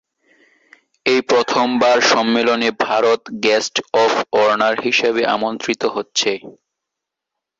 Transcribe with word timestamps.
এই 1.05 1.21
প্রথমবার 1.29 1.97
সম্মেলনে 2.11 2.69
ভারত 2.85 3.21
গেস্ট 3.43 3.75
অফ 3.95 4.13
অনার 4.43 4.75
হিসেবে 4.81 5.21
আমন্ত্রিত 5.35 5.81
হচ্ছে। 5.95 6.31